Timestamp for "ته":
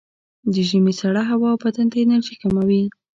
1.91-1.97